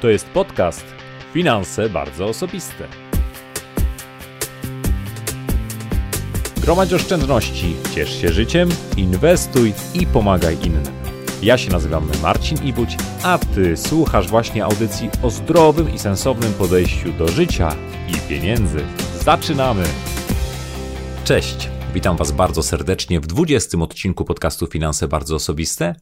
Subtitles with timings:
[0.00, 0.84] To jest podcast
[1.32, 2.88] Finanse bardzo osobiste.
[6.56, 10.82] Gromadź oszczędności, ciesz się życiem, inwestuj i pomagaj innym.
[11.42, 17.12] Ja się nazywam Marcin Ibuć, a Ty słuchasz właśnie audycji o zdrowym i sensownym podejściu
[17.12, 17.76] do życia
[18.08, 18.84] i pieniędzy.
[19.20, 19.84] Zaczynamy!
[21.24, 25.94] Cześć, witam Was bardzo serdecznie w 20 odcinku podcastu Finanse bardzo osobiste,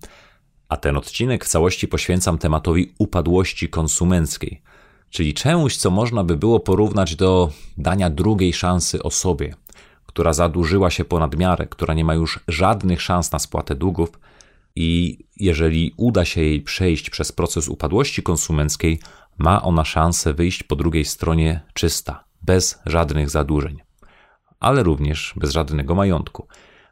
[0.68, 4.62] a ten odcinek w całości poświęcam tematowi upadłości konsumenckiej,
[5.10, 9.54] czyli czemuś, co można by było porównać do dania drugiej szansy osobie,
[10.06, 14.18] która zadłużyła się ponad miarę, która nie ma już żadnych szans na spłatę długów
[14.76, 19.00] i jeżeli uda się jej przejść przez proces upadłości konsumenckiej,
[19.38, 23.82] ma ona szansę wyjść po drugiej stronie czysta, bez żadnych zadłużeń,
[24.60, 26.46] ale również bez żadnego majątku.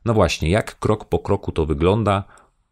[0.04, 2.24] No właśnie, jak krok po kroku to wygląda,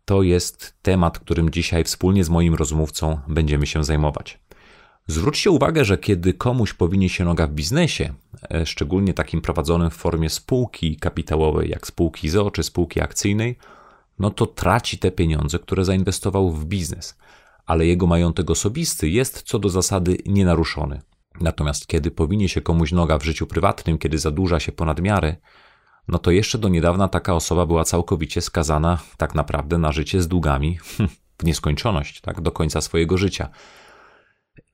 [0.05, 4.38] to jest temat, którym dzisiaj wspólnie z moim rozmówcą będziemy się zajmować.
[5.06, 8.14] Zwróćcie uwagę, że kiedy komuś powinie się noga w biznesie,
[8.55, 13.58] e, szczególnie takim prowadzonym w formie spółki kapitałowej, jak spółki ZO czy spółki akcyjnej,
[14.19, 17.19] no to traci te pieniądze, które zainwestował w biznes,
[17.67, 21.00] ale jego majątek osobisty jest co do zasady nienaruszony.
[21.41, 25.36] Natomiast kiedy powinie się komuś noga w życiu prywatnym, kiedy zadłuża się ponad miarę,
[26.08, 30.28] no to jeszcze do niedawna taka osoba była całkowicie skazana tak naprawdę na życie z
[30.28, 30.78] długami
[31.39, 33.48] w nieskończoność, tak, do końca swojego życia.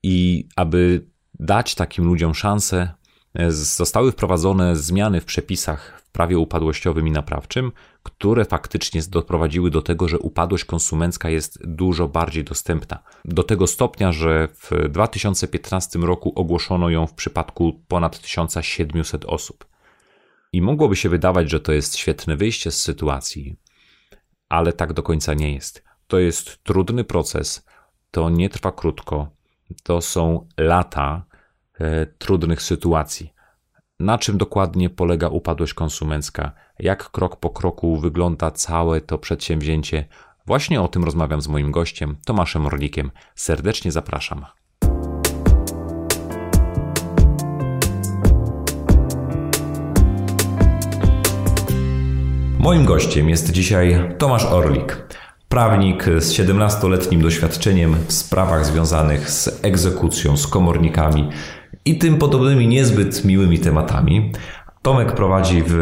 [0.03, 1.05] I aby
[1.39, 2.93] dać takim ludziom szansę,
[3.33, 7.71] e, zostały wprowadzone zmiany w przepisach w prawie upadłościowym i naprawczym,
[8.03, 12.99] które faktycznie doprowadziły do tego, że upadłość konsumencka jest dużo bardziej dostępna.
[13.25, 19.68] Do tego stopnia, że w 2015 roku ogłoszono ją w przypadku ponad 1700 osób.
[20.53, 23.55] I mogłoby się wydawać, że to jest świetne wyjście z sytuacji,
[24.49, 25.83] ale tak do końca nie jest.
[26.07, 27.65] To jest trudny proces,
[28.11, 29.29] to nie trwa krótko,
[29.83, 31.25] to są lata
[31.79, 33.33] e, trudnych sytuacji.
[33.99, 36.51] Na czym dokładnie polega upadłość konsumencka?
[36.79, 40.05] Jak krok po kroku wygląda całe to przedsięwzięcie?
[40.45, 43.11] Właśnie o tym rozmawiam z moim gościem, Tomaszem Orlikiem.
[43.35, 44.45] Serdecznie zapraszam.
[52.59, 54.97] Moim gościem jest dzisiaj Tomasz Orlik.
[55.49, 61.29] Prawnik z 17-letnim doświadczeniem w sprawach związanych z egzekucją, z komornikami
[61.85, 64.31] i tym podobnymi niezbyt miłymi tematami.
[64.81, 65.73] Tomek prowadzi w,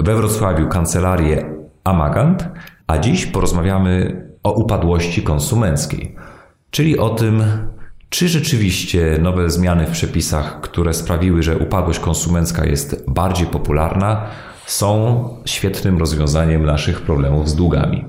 [0.00, 1.54] we Wrocławiu kancelarię
[1.84, 2.48] Amagant,
[2.86, 6.16] a dziś porozmawiamy o upadłości konsumenckiej,
[6.70, 7.42] czyli o tym,
[8.08, 14.26] czy rzeczywiście nowe zmiany w przepisach, które sprawiły, że upadłość konsumencka jest bardziej popularna,
[14.70, 18.04] są świetnym rozwiązaniem naszych problemów z długami.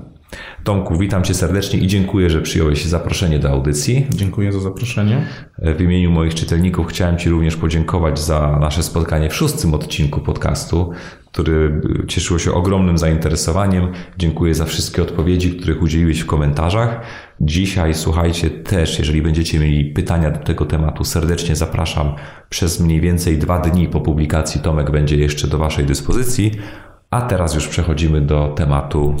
[0.64, 4.06] Tomku, witam Cię serdecznie i dziękuję, że przyjąłeś zaproszenie do audycji.
[4.10, 5.26] Dziękuję za zaproszenie.
[5.58, 10.90] W imieniu moich czytelników chciałem Ci również podziękować za nasze spotkanie w szóstym odcinku podcastu,
[11.32, 13.92] który cieszyło się ogromnym zainteresowaniem.
[14.18, 17.00] Dziękuję za wszystkie odpowiedzi, których udzieliłeś w komentarzach.
[17.40, 22.14] Dzisiaj, słuchajcie, też, jeżeli będziecie mieli pytania do tego tematu, serdecznie zapraszam.
[22.48, 26.50] Przez mniej więcej dwa dni po publikacji Tomek będzie jeszcze do Waszej dyspozycji.
[27.10, 29.16] A teraz już przechodzimy do tematu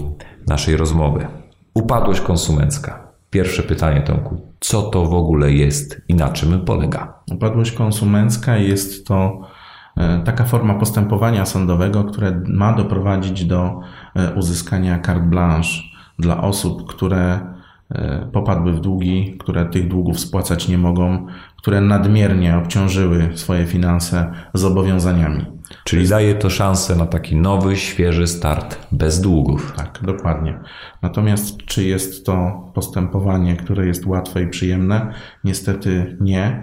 [0.46, 1.26] naszej rozmowy.
[1.74, 3.12] Upadłość konsumencka.
[3.30, 4.40] Pierwsze pytanie, Tomku.
[4.60, 7.14] Co to w ogóle jest i na czym polega?
[7.32, 9.40] Upadłość konsumencka jest to
[9.96, 13.80] e, taka forma postępowania sądowego, które ma doprowadzić do
[14.16, 15.68] e, uzyskania carte blanche
[16.18, 17.40] dla osób, które
[17.90, 21.26] e, popadły w długi, które tych długów spłacać nie mogą,
[21.56, 25.46] które nadmiernie obciążyły swoje finanse zobowiązaniami.
[25.84, 29.72] Czyli daje to szansę na taki nowy, świeży start bez długów.
[29.76, 30.58] Tak, dokładnie.
[31.02, 35.12] Natomiast czy jest to postępowanie, które jest łatwe i przyjemne?
[35.44, 36.62] Niestety nie.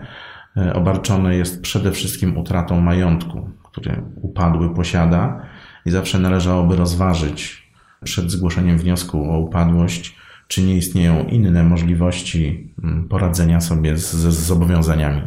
[0.57, 5.41] E, obarczone jest przede wszystkim utratą majątku, który upadły posiada
[5.85, 7.69] i zawsze należałoby rozważyć
[8.03, 10.15] przed zgłoszeniem wniosku o upadłość,
[10.47, 15.21] czy nie istnieją inne możliwości mm, poradzenia sobie z, z zobowiązaniami.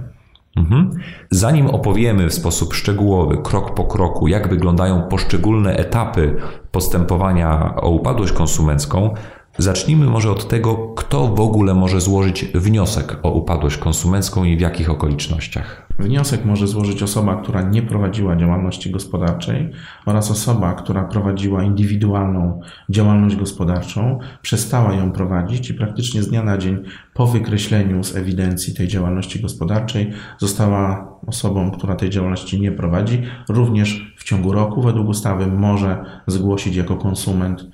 [0.56, 0.90] Mhm.
[1.30, 6.36] Zanim opowiemy w sposób szczegółowy, krok po kroku, jak wyglądają poszczególne etapy
[6.70, 9.14] postępowania o upadłość konsumencką,
[9.58, 14.60] zacznijmy może od tego, kto w ogóle może złożyć wniosek o upadłość konsumencką i w
[14.60, 15.86] jakich okolicznościach.
[15.98, 19.70] Wniosek może złożyć osoba, która nie prowadziła działalności gospodarczej
[20.06, 22.60] oraz osoba, która prowadziła indywidualną
[22.90, 26.78] działalność gospodarczą, przestała ją prowadzić i praktycznie z dnia na dzień
[27.14, 33.22] po wykreśleniu z ewidencji tej działalności gospodarczej została osobą, która tej działalności nie prowadzi.
[33.48, 37.66] Również w ciągu roku według ustawy może zgłosić jako konsument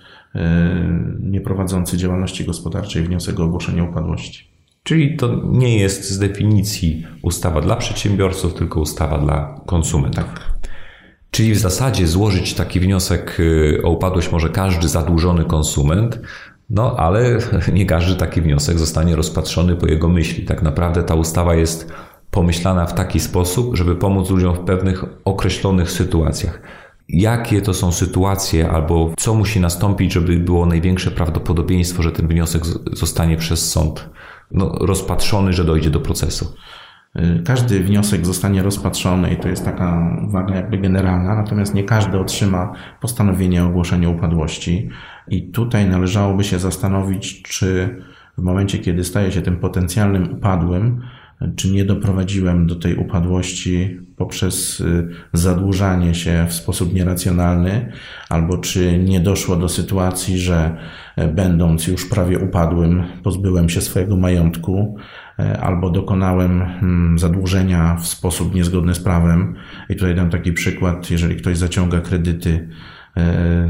[1.21, 4.51] nieprowadzący działalności gospodarczej wniosek o ogłoszenie upadłości.
[4.83, 10.25] Czyli to nie jest z definicji ustawa dla przedsiębiorców, tylko ustawa dla konsumentów.
[10.25, 10.59] Tak.
[11.31, 16.21] Czyli w zasadzie złożyć taki wniosek y, o upadłość może każdy zadłużony konsument,
[16.71, 17.39] no ale
[17.73, 20.45] nie każdy taki wniosek zostanie rozpatrzony po jego myśli.
[20.45, 21.93] Tak naprawdę ta ustawa jest
[22.31, 26.63] pomyślana w taki sposób, żeby pomóc ludziom w pewnych określonych sytuacjach.
[27.09, 32.65] Jakie to są sytuacje, albo co musi nastąpić, żeby było największe prawdopodobieństwo, że ten wniosek
[32.93, 34.11] zostanie przez sąd
[34.51, 36.55] no, rozpatrzony, że dojdzie do procesu?
[37.17, 42.19] Y, każdy wniosek zostanie rozpatrzony i to jest taka uwaga jakby generalna, natomiast nie każdy
[42.19, 44.89] otrzyma postanowienie o ogłoszeniu upadłości.
[45.29, 47.97] I tutaj należałoby się zastanowić, czy
[48.39, 51.03] w momencie, kiedy staje się tym potencjalnym upadłym,
[51.57, 57.93] czy nie doprowadziłem do tej upadłości poprzez y, zadłużanie się w sposób nieracjonalny,
[58.29, 60.77] albo czy nie doszło do sytuacji, że
[61.17, 64.97] e, będąc już prawie upadłym, pozbyłem się swojego majątku,
[65.39, 69.55] e, albo dokonałem mm, zadłużenia w sposób niezgodny z prawem.
[69.89, 72.69] I tutaj dam taki przykład, jeżeli ktoś zaciąga kredyty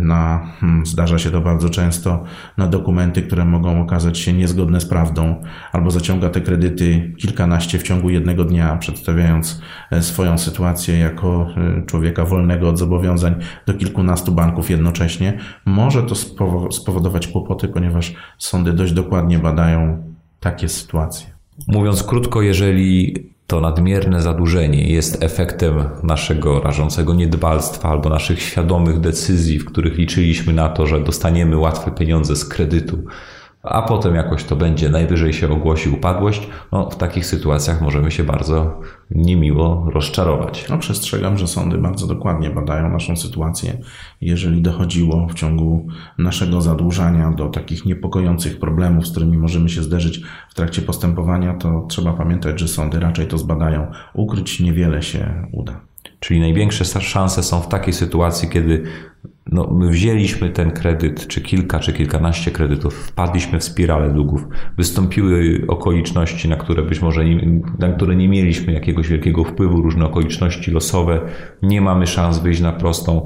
[0.01, 2.25] na, hmm, zdarza się to bardzo często,
[2.57, 5.43] na dokumenty, które mogą okazać się niezgodne z prawdą,
[5.73, 11.87] albo zaciąga te kredyty kilkanaście w ciągu jednego dnia, przedstawiając e, swoją sytuację jako e,
[11.87, 13.35] człowieka wolnego od zobowiązań
[13.67, 16.15] do kilkunastu banków jednocześnie, może to
[16.71, 20.03] spowodować kłopoty, ponieważ sądy dość dokładnie badają
[20.41, 21.27] takie sytuacje.
[21.69, 23.15] Mówiąc krótko, jeżeli
[23.51, 30.53] to nadmierne zadłużenie jest efektem naszego rażącego niedbalstwa albo naszych świadomych decyzji, w których liczyliśmy
[30.53, 33.05] na to, że dostaniemy łatwe pieniądze z kredytu,
[33.63, 38.25] a potem jakoś to będzie, najwyżej się ogłosi upadłość, no w takich sytuacjach możemy się
[38.25, 40.69] bardzo niemiło rozczarować.
[40.69, 43.79] No, przestrzegam, że sądy bardzo dokładnie badają naszą sytuację.
[44.21, 45.87] Jeżeli dochodziło w ciągu
[46.19, 51.87] naszego zadłużania do takich niepokojących problemów, z którymi możemy się zderzyć w trakcie postępowania, to
[51.89, 53.87] trzeba pamiętać, że sądy raczej to zbadają.
[54.15, 55.88] Ukryć niewiele się uda.
[56.21, 58.83] Czyli największe szanse są w takiej sytuacji, kiedy
[59.53, 65.65] no, my wzięliśmy ten kredyt, czy kilka, czy kilkanaście kredytów, wpadliśmy w spiralę długów, wystąpiły
[65.69, 70.71] okoliczności, na które być może nie, na które nie mieliśmy jakiegoś wielkiego wpływu, różne okoliczności
[70.71, 71.21] losowe,
[71.63, 73.25] nie mamy szans wyjść na prostą.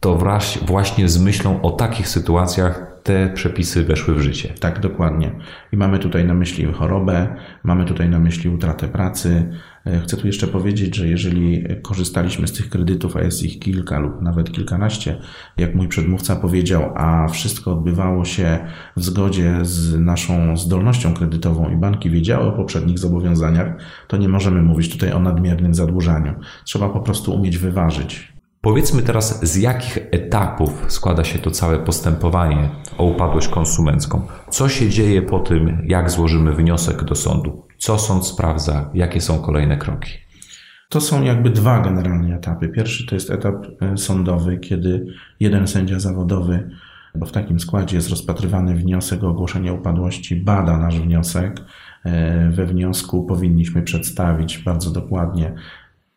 [0.00, 0.18] To
[0.66, 4.54] właśnie z myślą o takich sytuacjach te przepisy weszły w życie.
[4.60, 5.30] Tak, dokładnie.
[5.72, 9.52] I mamy tutaj na myśli chorobę, mamy tutaj na myśli utratę pracy,
[10.04, 14.22] chcę tu jeszcze powiedzieć, że jeżeli korzystaliśmy z tych kredytów, a jest ich kilka lub
[14.22, 15.16] nawet kilkanaście,
[15.56, 18.58] jak mój przedmówca powiedział, a wszystko odbywało się
[18.96, 23.76] w zgodzie z naszą zdolnością kredytową i banki wiedziały o poprzednich zobowiązaniach,
[24.08, 26.34] to nie możemy mówić tutaj o nadmiernym zadłużaniu.
[26.64, 28.31] Trzeba po prostu umieć wyważyć.
[28.62, 32.68] Powiedzmy teraz, z jakich etapów składa się to całe postępowanie
[32.98, 34.26] o upadłość konsumencką.
[34.50, 37.66] Co się dzieje po tym, jak złożymy wniosek do sądu?
[37.78, 38.90] Co sąd sprawdza?
[38.94, 40.10] Jakie są kolejne kroki?
[40.88, 42.68] To są jakby dwa generalnie etapy.
[42.68, 45.06] Pierwszy to jest etap e, sądowy, kiedy
[45.40, 46.70] jeden sędzia zawodowy,
[47.14, 51.60] bo w takim składzie jest rozpatrywany wniosek o ogłoszenie upadłości, bada nasz wniosek.
[52.04, 55.54] E, we wniosku powinniśmy przedstawić bardzo dokładnie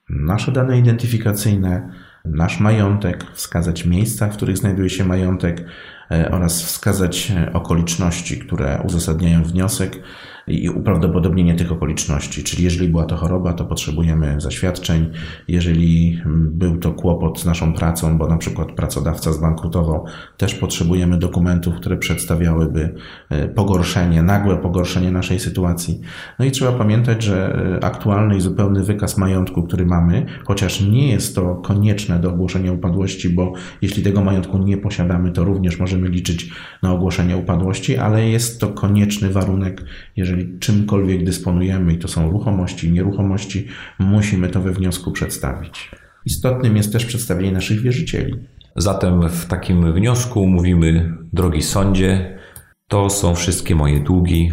[0.10, 1.90] nasze dane identyfikacyjne,
[2.26, 5.64] nasz majątek, wskazać miejsca, w których znajduje się majątek
[6.12, 10.00] e, oraz wskazać okoliczności, które uzasadniają wniosek
[10.48, 12.44] i uprawdopodobnienie tych okoliczności.
[12.44, 15.12] Czyli jeżeli była to choroba, to potrzebujemy zaświadczeń.
[15.48, 20.06] Jeżeli był to kłopot z naszą pracą, bo na przykład pracodawca zbankrutował,
[20.38, 22.96] też potrzebujemy dokumentów, które przedstawiałyby
[23.30, 26.02] e, pogorszenie, nagłe pogorszenie naszej sytuacji.
[26.40, 31.12] No i trzeba pamiętać, że e, aktualny i zupełny wykaz majątku, który mamy, chociaż nie
[31.12, 36.10] jest to konieczne do ogłoszenia upadłości, bo jeśli tego majątku nie posiadamy, to również możemy
[36.10, 36.52] liczyć
[36.84, 39.84] na ogłoszenie upadłości, ale jest to konieczny warunek,
[40.16, 43.68] jeżeli jeżeli czymkolwiek dysponujemy, i to są ruchomości, nieruchomości,
[44.00, 45.92] musimy to we wniosku przedstawić.
[46.26, 48.34] Istotnym jest też przedstawienie naszych wierzycieli.
[48.76, 52.40] Zatem w takim wniosku mówimy, drogi sądzie,
[52.88, 54.52] to są wszystkie moje długi,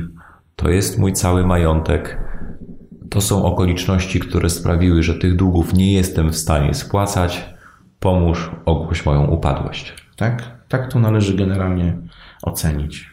[0.56, 2.18] to jest mój cały majątek,
[3.10, 7.54] to są okoliczności, które sprawiły, że tych długów nie jestem w stanie spłacać,
[7.98, 9.94] pomóż, ogłoś moją upadłość.
[10.16, 11.98] Tak, tak to należy generalnie
[12.42, 13.12] ocenić.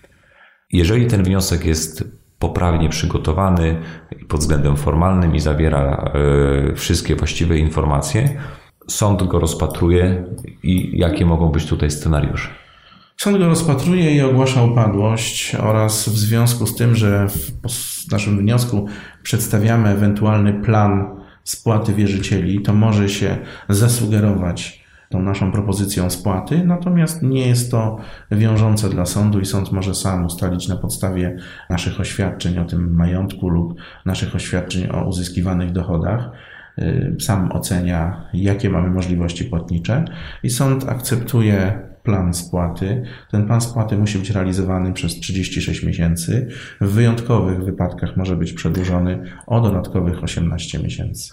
[0.71, 3.81] Jeżeli ten wniosek jest poprawnie przygotowany
[4.27, 6.11] pod względem formalnym i zawiera
[6.71, 8.41] e, wszystkie właściwe informacje.
[8.87, 10.25] Sąd go rozpatruje
[10.63, 12.49] i jakie mogą być tutaj scenariusze?
[13.17, 17.27] Sąd go rozpatruje i ogłasza upadłość oraz w związku z tym, że
[17.69, 18.85] w naszym wniosku
[19.23, 23.37] przedstawiamy ewentualny plan spłaty wierzycieli, to może się
[23.69, 24.78] zasugerować
[25.09, 27.97] tą naszą propozycją spłaty, natomiast nie jest to
[28.31, 31.37] wiążące dla sądu i sąd może sam ustalić na podstawie
[31.69, 36.29] naszych oświadczeń o tym majątku lub naszych oświadczeń o uzyskiwanych dochodach,
[36.79, 40.05] y, sam ocenia, jakie mamy możliwości płatnicze
[40.43, 43.03] i sąd akceptuje plan spłaty.
[43.31, 46.47] Ten plan spłaty musi być realizowany przez 36 miesięcy.
[46.81, 51.31] W wyjątkowych wypadkach może być przedłużony o dodatkowych 18 miesięcy.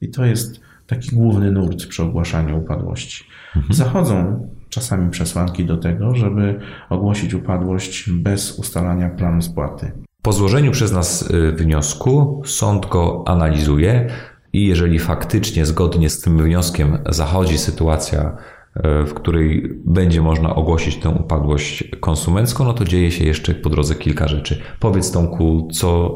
[0.00, 3.24] I to jest taki główny nurt przy ogłaszaniu upadłości.
[3.56, 3.74] Mhm.
[3.74, 9.92] Zachodzą czasami przesłanki do tego, żeby ogłosić upadłość bez ustalania planu spłaty.
[10.22, 14.06] Po złożeniu przez nas y, wniosku sąd go analizuje
[14.52, 18.36] i jeżeli faktycznie zgodnie z tym wnioskiem zachodzi sytuacja,
[18.76, 23.70] y, w której będzie można ogłosić tę upadłość konsumencką, no to dzieje się jeszcze po
[23.70, 24.60] drodze kilka rzeczy.
[24.80, 26.10] Powiedz Tomku, co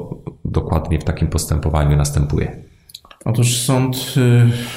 [0.45, 2.64] dokładnie w takim postępowaniu następuje.
[3.25, 4.15] Otóż sąd,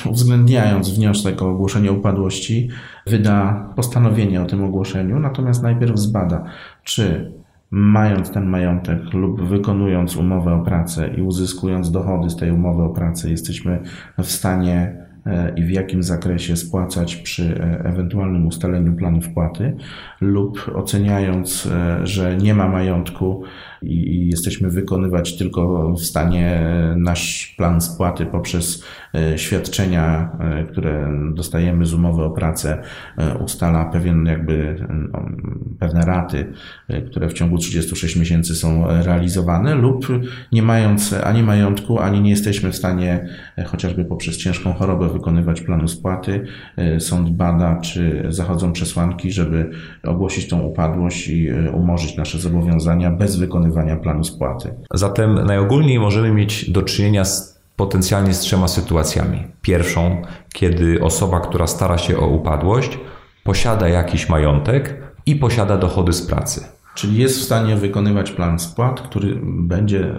[0.06, 2.70] y, uwzględniając wniosek o ogłoszenie upadłości,
[3.08, 6.44] wyda postanowienie o tym ogłoszeniu, natomiast najpierw zbada,
[6.84, 7.32] czy
[7.72, 12.90] mając ten majątek lub wykonując umowę o pracę i uzyskując dochody z tej umowy o
[12.90, 13.80] pracę, jesteśmy
[14.18, 19.76] w stanie e, i w jakim zakresie spłacać przy e, ewentualnym ustaleniu planu wpłaty,
[20.22, 21.70] lub oceniając,
[22.04, 23.44] że nie ma majątku
[23.82, 26.62] i jesteśmy wykonywać tylko w stanie
[26.96, 28.84] nasz plan spłaty poprzez
[29.16, 32.82] e, świadczenia, e, które dostajemy z umowy o pracę,
[33.18, 34.76] e, ustala pewien jakby
[35.14, 35.26] no,
[35.80, 36.54] pewne raty,
[37.06, 40.08] które w ciągu 36 miesięcy są realizowane lub
[40.52, 43.28] nie mając ani majątku, ani nie jesteśmy w stanie
[43.66, 46.46] chociażby poprzez ciężką chorobę wykonywać planu spłaty,
[47.00, 49.70] sąd bada, czy zachodzą przesłanki, żeby
[50.04, 54.76] ogłosić tą upadłość i umorzyć nasze zobowiązania bez wykonywania wykonywania planu spłaty.
[54.94, 59.48] Zatem najogólniej możemy mieć do czynienia z potencjalnie z trzema sytuacjami.
[59.62, 60.22] Pierwszą,
[60.54, 63.00] kiedy osoba, która stara się o upadłość,
[63.44, 64.96] posiada jakiś majątek
[65.26, 66.77] i posiada dochody z pracy.
[66.98, 70.16] Czyli jest w stanie wykonywać plan spłat, który będzie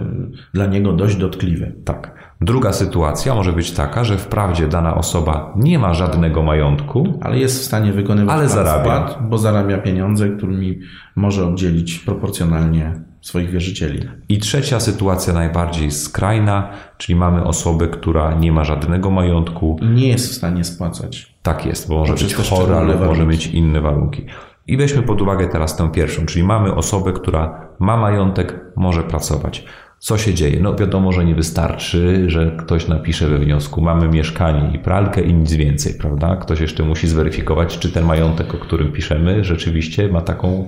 [0.53, 1.75] dla niego dość dotkliwy.
[1.85, 2.13] Tak.
[2.41, 7.59] Druga sytuacja może być taka, że wprawdzie dana osoba nie ma żadnego majątku, ale jest
[7.61, 9.07] w stanie wykonywać ale plan zarabia.
[9.07, 10.79] spłat, bo zarabia pieniądze, którymi
[11.15, 13.99] może oddzielić proporcjonalnie swoich wierzycieli.
[14.29, 20.07] I trzecia sytuacja najbardziej skrajna, czyli mamy osobę, która nie ma żadnego majątku i nie
[20.07, 21.35] jest w stanie spłacać.
[21.43, 24.25] Tak jest, bo może być chora ale może mieć inne warunki.
[24.69, 29.65] I weźmy pod uwagę teraz tę pierwszą, czyli mamy osobę, która ma majątek, może pracować.
[29.99, 30.59] Co się dzieje?
[30.59, 35.33] No wiadomo, że nie wystarczy, że ktoś napisze we wniosku, mamy mieszkanie i pralkę i
[35.33, 36.35] nic więcej, prawda?
[36.35, 40.67] Ktoś jeszcze musi zweryfikować, czy ten majątek, o którym piszemy, rzeczywiście ma taką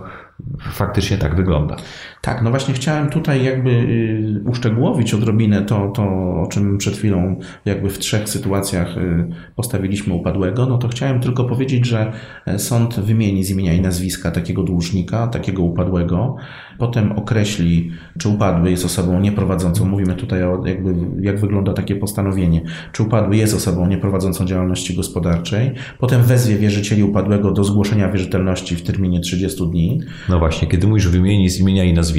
[0.60, 1.76] faktycznie tak wygląda.
[2.22, 6.04] Tak, no właśnie chciałem tutaj jakby y, uszczegółowić odrobinę to, to,
[6.42, 7.36] o czym przed chwilą
[7.66, 12.12] jakby w trzech sytuacjach y, postawiliśmy upadłego, no to chciałem tylko powiedzieć, że
[12.46, 16.36] e, sąd wymieni z imienia i nazwiska takiego dłużnika, takiego upadłego,
[16.78, 22.62] potem określi, czy upadły jest osobą nieprowadzącą, mówimy tutaj o jakby, jak wygląda takie postanowienie,
[22.92, 28.84] czy upadły jest osobą nieprowadzącą działalności gospodarczej, potem wezwie wierzycieli upadłego do zgłoszenia wierzytelności w
[28.84, 30.00] terminie 30 dni,
[30.30, 32.11] no właśnie, kiedy mówisz wymieni z imienia i nazwiska,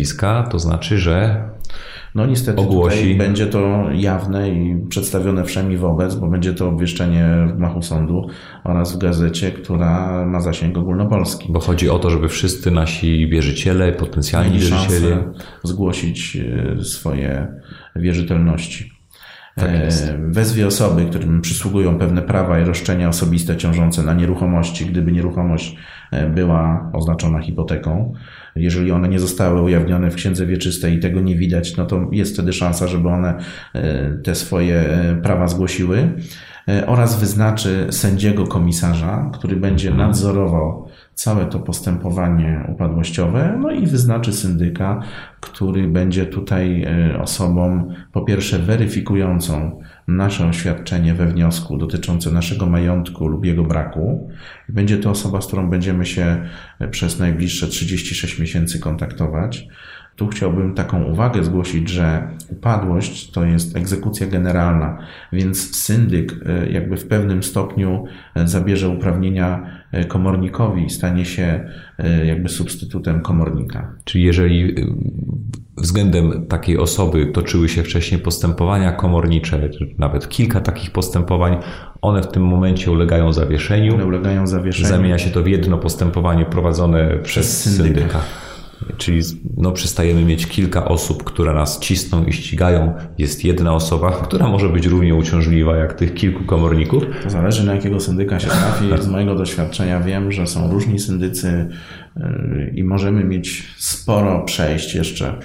[0.50, 1.48] to znaczy, że
[2.14, 3.14] no niestety ogłosi...
[3.14, 8.26] będzie to jawne i przedstawione wszemi wobec, bo będzie to obwieszczenie w gmachu sądu
[8.64, 11.52] oraz w gazecie, która ma zasięg ogólnopolski.
[11.52, 15.32] Bo chodzi o to, żeby wszyscy nasi wierzyciele, potencjalni wierzyciele
[15.64, 17.48] zgłosić e, swoje
[17.96, 18.92] wierzytelności.
[19.56, 19.90] Tak e,
[20.28, 25.76] wezwie osoby, którym przysługują pewne prawa i roszczenia osobiste ciążące na nieruchomości, gdyby nieruchomość
[26.34, 28.12] była oznaczona hipoteką.
[28.56, 32.34] Jeżeli one nie zostały ujawnione w księdze wieczystej i tego nie widać, no to jest
[32.34, 33.34] wtedy szansa, żeby one
[33.74, 34.84] e, te swoje
[35.22, 36.12] prawa zgłosiły.
[36.86, 45.02] Oraz wyznaczy sędziego komisarza, który będzie nadzorował całe to postępowanie upadłościowe, no i wyznaczy syndyka,
[45.40, 53.28] który będzie tutaj e, osobą po pierwsze weryfikującą nasze oświadczenie we wniosku dotyczące naszego majątku
[53.28, 54.30] lub jego braku.
[54.68, 56.42] Będzie to osoba, z którą będziemy się
[56.90, 59.68] przez najbliższe 36 miesięcy kontaktować.
[60.16, 64.98] Tu chciałbym taką uwagę zgłosić, że upadłość to jest egzekucja generalna,
[65.32, 68.04] więc syndyk e, jakby w pewnym stopniu
[68.34, 71.64] e, zabierze uprawnienia e, komornikowi, stanie się
[72.24, 73.94] jakby substytutem komornika.
[74.04, 74.74] Czyli jeżeli
[75.76, 81.56] względem takiej osoby toczyły się wcześniej postępowania komornicze, nawet kilka takich postępowań,
[82.02, 83.94] one w tym momencie ulegają zawieszeniu.
[83.94, 84.88] One ulegają zawieszeniu.
[84.88, 88.00] Zamienia się to w jedno postępowanie prowadzone przez, przez syndyka.
[88.00, 88.20] syndyka.
[88.96, 89.20] Czyli
[89.56, 92.94] no, przestajemy mieć kilka osób, które nas cisną i ścigają.
[93.18, 97.04] Jest jedna osoba, która może być równie uciążliwa jak tych kilku komorników.
[97.22, 99.02] To zależy na jakiego syndyka się trafi.
[99.02, 101.68] Z mojego doświadczenia wiem, że są różni syndycy
[102.16, 105.38] yy, i możemy mieć sporo przejść jeszcze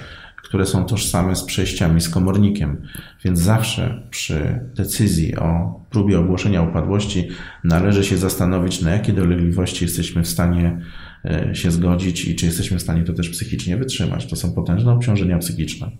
[0.48, 2.82] które są tożsame z przejściami z komornikiem.
[3.24, 7.28] Więc zawsze przy decyzji o próbie ogłoszenia upadłości
[7.64, 10.80] należy się zastanowić, na jakie dolegliwości jesteśmy w stanie
[11.52, 14.26] się zgodzić i czy jesteśmy w stanie to też psychicznie wytrzymać.
[14.26, 15.90] To są potężne obciążenia psychiczne.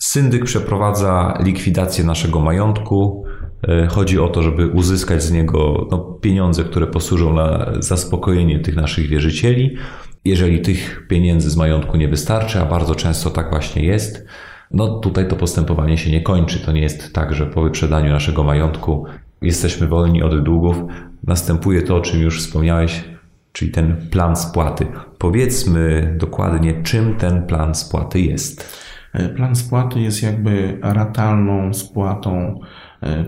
[0.00, 3.24] Syndyk przeprowadza likwidację naszego majątku.
[3.68, 8.76] E, chodzi o to, żeby uzyskać z niego no, pieniądze, które posłużą na zaspokojenie tych
[8.76, 9.76] naszych wierzycieli.
[10.24, 14.26] Jeżeli tych pieniędzy z majątku nie wystarczy, a bardzo często tak właśnie jest,
[14.70, 16.60] no tutaj to postępowanie się nie kończy.
[16.60, 19.06] To nie jest tak, że po wyprzedaniu naszego majątku
[19.42, 20.76] jesteśmy wolni od długów.
[21.22, 23.04] Następuje to, o czym już wspomniałeś,
[23.54, 24.86] czyli ten plan spłaty.
[25.18, 28.78] Powiedzmy dokładnie, czym ten plan spłaty jest.
[29.12, 32.60] E, plan spłaty jest jakby ratalną spłatą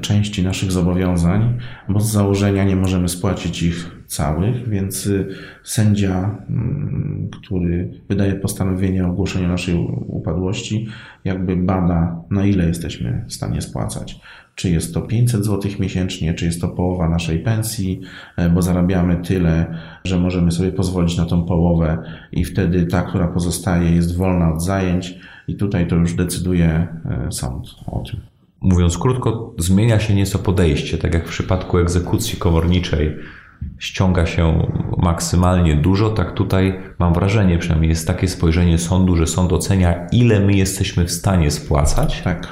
[0.00, 5.28] części naszych zobowiązań, bo z założenia nie możemy spłacić ich całych, więc y,
[5.62, 9.74] sędzia, mm, który wydaje postanowienie o ogłoszeniu naszej
[10.06, 10.88] upadłości,
[11.24, 14.20] jakby bada, na ile jesteśmy w stanie spłacać.
[14.54, 18.00] Czy jest to 500 zł miesięcznie, czy jest to połowa naszej pensji,
[18.36, 22.02] e, bo zarabiamy tyle, że możemy sobie pozwolić na tą połowę,
[22.32, 25.18] i wtedy ta, która pozostaje, jest wolna od zajęć,
[25.48, 28.35] i tutaj to już decyduje e, sąd o tym.
[28.66, 33.16] Mówiąc krótko, zmienia się nieco podejście, tak jak w przypadku egzekucji komorniczej
[33.78, 34.66] ściąga się
[34.98, 40.40] maksymalnie dużo, tak tutaj mam wrażenie, przynajmniej jest takie spojrzenie sądu, że sąd ocenia, ile
[40.40, 42.22] my jesteśmy w stanie spłacać.
[42.22, 42.48] Tak.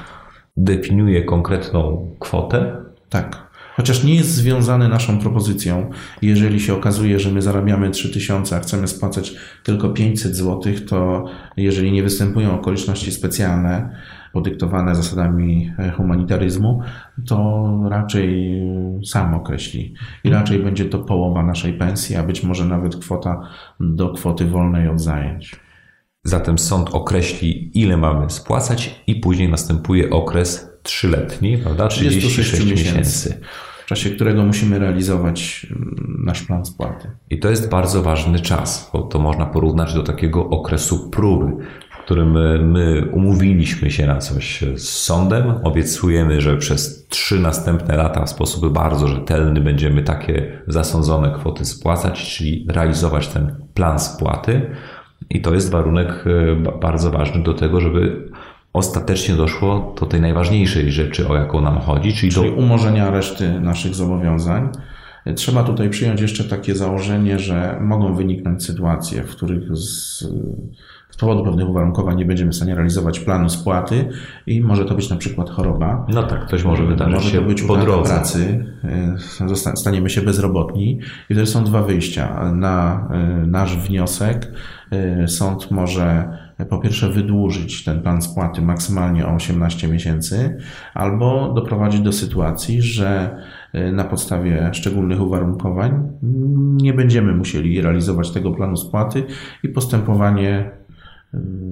[0.57, 2.77] Definiuje konkretną kwotę.
[3.09, 3.45] Tak.
[3.75, 5.89] Chociaż nie jest związany naszą propozycją.
[6.21, 11.25] Jeżeli się okazuje, że my zarabiamy 3000, a chcemy spłacać tylko 500 zł, to
[11.57, 13.95] jeżeli nie występują okoliczności specjalne,
[14.35, 16.81] podyktowane zasadami e, humanitaryzmu,
[17.27, 19.93] to raczej e, sam określi.
[20.23, 23.41] I raczej będzie to połowa naszej pensji, a być może nawet kwota
[23.79, 25.55] do kwoty wolnej od zajęć.
[26.23, 31.87] Zatem sąd określi, ile mamy spłacać, i później następuje okres trzyletni, prawda?
[31.87, 32.71] 36 miesięcy.
[32.71, 33.41] miesięcy.
[33.85, 37.11] W czasie którego musimy realizować mm, nasz plan spłaty.
[37.29, 41.51] I to jest bardzo ważny czas, bo to można porównać do takiego okresu próby
[42.05, 42.31] którym
[42.71, 45.53] my umówiliśmy się na coś z sądem.
[45.63, 52.35] Obiecujemy, że przez trzy następne lata w sposób bardzo rzetelny będziemy takie zasądzone kwoty spłacać,
[52.35, 54.71] czyli realizować ten plan spłaty.
[55.29, 58.29] I to jest warunek e, bardzo ważny do tego, żeby
[58.73, 63.59] ostatecznie doszło do tej najważniejszej rzeczy, o jaką nam chodzi, czyli, czyli do umorzenia reszty
[63.59, 64.69] naszych zobowiązań.
[65.35, 70.23] Trzeba tutaj przyjąć jeszcze takie założenie, że mogą wyniknąć sytuacje, w których z,
[71.15, 74.09] z powodu pewnych uwarunkowań nie będziemy w stanie realizować planu spłaty
[74.47, 76.05] i może to być na przykład choroba.
[76.09, 78.13] No tak, ktoś może wydarzyć może się to być po drodze.
[78.13, 78.65] pracy,
[79.43, 80.99] e, staniemy się bezrobotni
[81.29, 82.51] i wtedy są dwa wyjścia.
[82.53, 84.51] Na e, nasz wniosek
[84.91, 86.37] e, sąd może
[86.69, 90.57] po pierwsze wydłużyć ten plan spłaty maksymalnie o 18 miesięcy
[90.93, 93.37] albo doprowadzić do sytuacji, że
[93.93, 96.09] na podstawie szczególnych uwarunkowań
[96.81, 99.23] nie będziemy musieli realizować tego planu spłaty
[99.63, 100.71] i postępowanie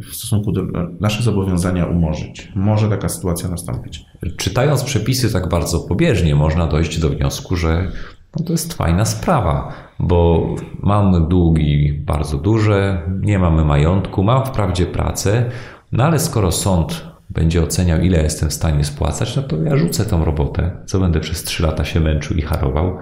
[0.02, 0.62] w stosunku do
[0.99, 2.52] nasze zobowiązania umorzyć.
[2.56, 4.06] Może taka sytuacja nastąpić.
[4.38, 7.91] Czytając przepisy tak bardzo pobieżnie, można dojść do wniosku, że
[8.39, 10.47] no to jest fajna sprawa, bo
[10.80, 15.49] mamy długi bardzo duże, nie mamy majątku, mam wprawdzie pracę,
[15.91, 20.06] no ale skoro sąd będzie oceniał, ile jestem w stanie spłacać, no to ja rzucę
[20.06, 22.97] tą robotę, co będę przez trzy lata się męczył i harował,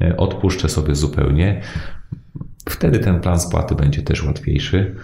[0.00, 1.60] e, odpuszczę sobie zupełnie.
[2.68, 4.96] Wtedy ten plan spłaty będzie też łatwiejszy.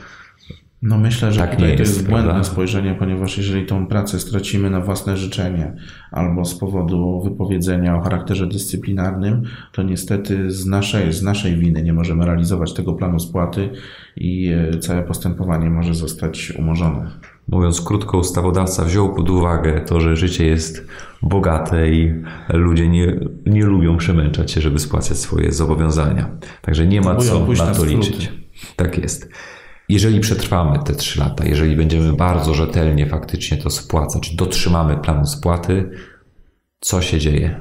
[0.82, 2.50] No myślę, że tak tutaj to jest, jest błędne prawda?
[2.50, 5.76] spojrzenie, ponieważ jeżeli tą pracę stracimy na własne życzenie
[6.10, 11.92] albo z powodu wypowiedzenia o charakterze dyscyplinarnym, to niestety z naszej, z naszej winy nie
[11.92, 13.70] możemy realizować tego planu spłaty
[14.16, 17.10] i e, całe postępowanie może zostać umorzone.
[17.48, 20.86] Mówiąc krótko, ustawodawca wziął pod uwagę to, że życie jest
[21.22, 22.14] bogate i
[22.48, 26.30] ludzie nie, nie lubią przemęczać się, żeby spłacać swoje zobowiązania.
[26.62, 28.32] Także nie ma co na to liczyć.
[28.76, 29.30] Tak jest.
[29.90, 35.90] Jeżeli przetrwamy te trzy lata, jeżeli będziemy bardzo rzetelnie faktycznie to spłacać, dotrzymamy planu spłaty,
[36.80, 37.60] co się dzieje?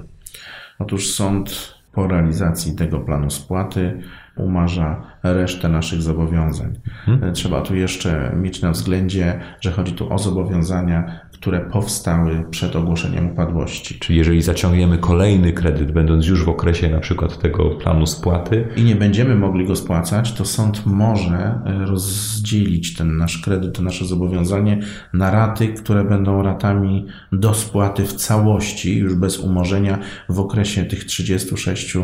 [0.80, 4.02] Otóż sąd po realizacji tego planu spłaty
[4.38, 6.80] umarza resztę naszych zobowiązań.
[7.08, 7.34] Mhm.
[7.34, 13.32] Trzeba tu jeszcze mieć na względzie, że chodzi tu o zobowiązania, które powstały przed ogłoszeniem
[13.32, 14.00] upadłości.
[14.00, 18.84] Czyli jeżeli zaciągniemy kolejny kredyt, będąc już w okresie na przykład tego planu spłaty, i
[18.84, 24.06] nie będziemy mogli go spłacać, to sąd może e, rozdzielić ten nasz kredyt, to nasze
[24.06, 24.80] zobowiązanie
[25.14, 30.00] na raty, które będą ratami do spłaty w całości, już bez umorzenia
[30.30, 31.96] w okresie tych 36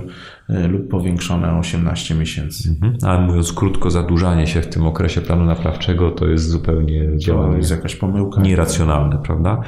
[0.49, 2.69] e, lub powiększone o 18 miesięcy.
[2.69, 2.97] Mhm.
[3.01, 7.57] ale mówiąc krótko, zadłużanie się w tym okresie planu naprawczego to jest zupełnie To działanie
[7.57, 8.41] jest jakaś pomyłka.
[8.41, 9.61] nieracjonalne, prawda?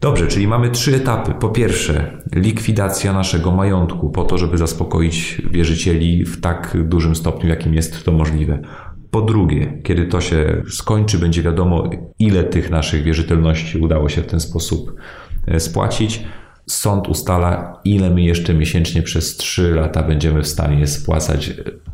[0.00, 1.32] Dobrze, czyli mamy trzy etapy.
[1.40, 7.74] Po pierwsze, likwidacja naszego majątku po to, żeby zaspokoić wierzycieli w tak dużym stopniu, jakim
[7.74, 8.58] jest to możliwe.
[9.10, 14.26] Po drugie, kiedy to się skończy, będzie wiadomo, ile tych naszych wierzytelności udało się w
[14.26, 14.94] ten sposób
[15.46, 16.24] e, spłacić.
[16.66, 21.52] Sąd ustala, ile my jeszcze miesięcznie przez 3 lata będziemy w stanie spłacać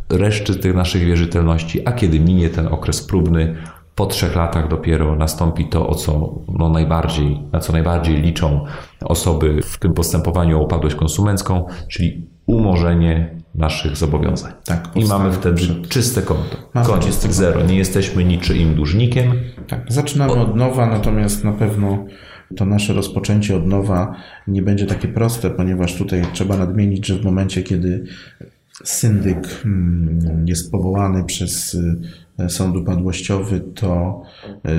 [0.09, 3.57] reszty tych naszych wierzytelności, a kiedy minie ten okres próbny,
[4.01, 8.65] po trzech latach dopiero nastąpi to, o co no najbardziej, na co najbardziej liczą
[9.05, 14.53] osoby w tym postępowaniu o upadłość konsumencką, czyli umorzenie naszych zobowiązań.
[14.65, 16.57] Tak, I mamy wtedy przed- czyste konto.
[16.75, 17.63] Mamy Koniec, czyste zero.
[17.63, 19.33] Nie jesteśmy niczyim dłużnikiem.
[19.69, 22.05] Tak, zaczynamy od nowa, natomiast na pewno
[22.57, 24.15] to nasze rozpoczęcie od nowa
[24.49, 28.05] nie będzie takie proste, ponieważ tutaj trzeba nadmienić, że w momencie, kiedy
[28.85, 34.23] syndyk mm, jest powołany przez y, sąd upadłościowy, to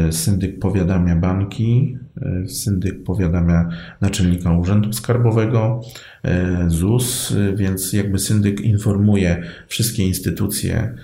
[0.09, 1.97] y, syndyk powiadamia banki,
[2.45, 3.69] y, syndyk powiadamia
[4.01, 5.81] naczelnika Urzędu Skarbowego,
[6.67, 10.95] ZUS, więc jakby syndyk informuje wszystkie instytucje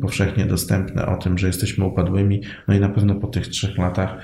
[0.00, 4.16] powszechnie dostępne o tym, że jesteśmy upadłymi, no i na pewno po tych trzech latach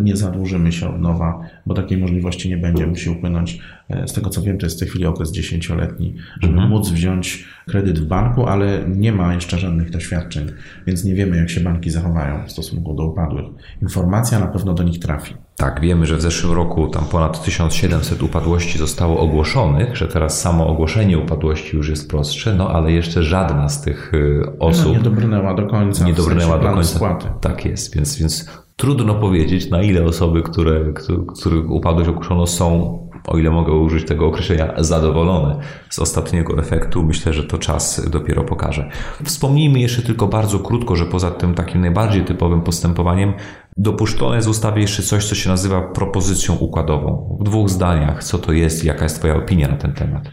[0.00, 2.86] nie zadłużymy się od nowa, bo takiej możliwości nie będzie.
[2.86, 3.58] Musi upłynąć,
[4.06, 7.98] z tego co wiem, to jest w tej chwili okres dziesięcioletni, żeby móc wziąć kredyt
[7.98, 10.46] w banku, ale nie ma jeszcze żadnych doświadczeń,
[10.86, 13.44] więc nie wiemy, jak się banki zachowają w stosunku do upadłych.
[13.82, 15.34] Informacja na pewno do nich trafi.
[15.56, 20.66] Tak, wiemy, że w zeszłym roku tam ponad 1700 upadłości zostało ogłoszonych, że teraz samo
[20.66, 25.00] ogłoszenie upadłości już jest prostsze, no ale jeszcze żadna z tych y, No, osób nie
[25.02, 26.04] dobrnęła do końca.
[26.06, 26.96] nie w sensie dobrnęła do końca.
[26.96, 27.26] Spłaty.
[27.40, 32.98] Tak jest, więc, więc trudno powiedzieć, na ile osoby, które, któ- których upadłość ogłoszono, są,
[33.26, 35.58] o ile mogę użyć tego określenia, zadowolone
[35.90, 37.02] z ostatniego efektu.
[37.02, 38.90] Myślę, że to czas dopiero pokaże.
[39.24, 43.32] Wspomnijmy jeszcze tylko bardzo krótko, że poza tym takim najbardziej typowym postępowaniem
[43.76, 47.36] dopuszczone jest w ustawie jeszcze coś, co się nazywa propozycją układową.
[47.40, 50.30] W dwóch zdaniach, co to jest i jaka jest Twoja opinia na ten temat?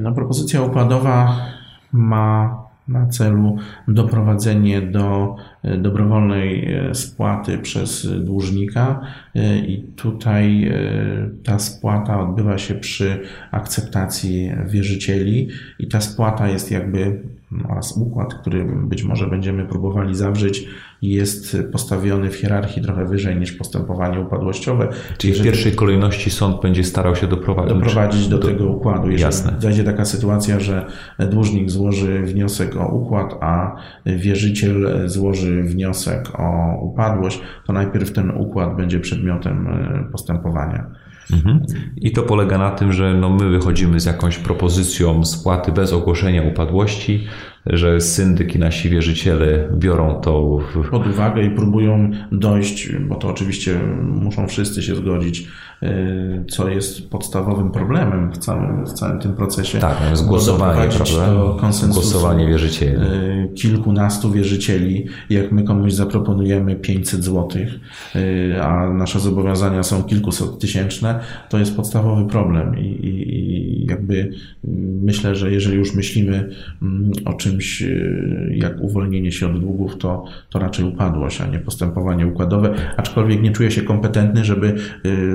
[0.00, 1.36] No, propozycja układowa
[1.92, 3.56] ma na celu
[3.88, 9.00] doprowadzenie do e, dobrowolnej e, spłaty przez dłużnika.
[9.34, 10.72] E, i tutaj
[11.44, 13.20] ta spłata odbywa się przy
[13.50, 15.48] akceptacji wierzycieli
[15.78, 17.22] i ta spłata jest jakby
[17.68, 20.68] oraz układ, który być może będziemy próbowali zawrzeć
[21.02, 24.88] jest postawiony w hierarchii trochę wyżej niż postępowanie upadłościowe.
[25.18, 29.10] Czyli w pierwszej kolejności sąd będzie starał się doprowadzić, doprowadzić do tego układu.
[29.10, 29.56] Jeżeli Jasne.
[29.58, 30.86] zajdzie taka sytuacja, że
[31.30, 38.76] dłużnik złoży wniosek o układ, a wierzyciel złoży wniosek o upadłość, to najpierw ten układ
[38.76, 40.90] będzie przedmiotem e, postępowania.
[41.32, 41.66] Mhm.
[41.96, 46.42] I to polega na tym, że no my wychodzimy z jakąś propozycją spłaty bez ogłoszenia
[46.42, 47.26] upadłości,
[47.68, 53.28] że syndyk i nasi wierzyciele biorą to w, Pod uwagę i próbują dojść, bo to
[53.28, 55.48] oczywiście muszą wszyscy się zgodzić,
[55.82, 59.78] e, co jest podstawowym problemem w całym, w całym tym procesie.
[59.78, 61.34] tak, no jest bo głosowanie, prawda?
[61.92, 62.96] Głosowanie wierzycieli.
[62.96, 67.48] y, kilkunastu wierzycieli, jak my komuś zaproponujemy 500 zł,
[68.62, 73.57] a nasze zobowiązania są kilkuset tysięczne, to jest podstawowy problem i, i, i
[73.88, 76.50] jakby mm, myślę, że jeżeli już myślimy
[76.82, 81.58] mm, o czymś y, jak uwolnienie się od długów, to, to raczej upadłość, a nie
[81.58, 84.74] postępowanie układowe, aczkolwiek nie czuję się kompetentny, żeby y,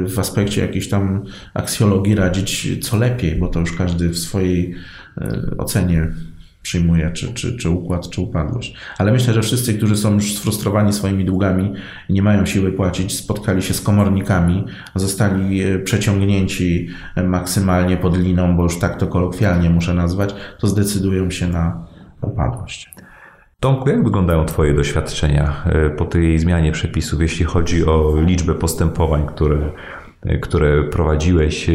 [0.08, 4.76] w aspekcie jakiejś tam aksjologii radzić co lepiej, bo to już każdy w swojej
[5.18, 6.08] y, ocenie
[6.64, 8.74] przyjmuje, czy, czy, czy układ, czy upadłość.
[8.98, 11.74] Ale myślę, że wszyscy, którzy są już sfrustrowani swoimi długami
[12.10, 18.18] i nie mają siły płacić, spotkali się z komornikami, zostali e, przeciągnięci e, maksymalnie pod
[18.18, 21.88] liną, bo już tak to kolokwialnie muszę nazwać, to zdecydują się na
[22.22, 22.90] upadłość.
[23.60, 29.26] Tomku, jak wyglądają Twoje doświadczenia e, po tej zmianie przepisów, jeśli chodzi o liczbę postępowań,
[29.28, 29.72] które,
[30.42, 31.70] które prowadziłeś,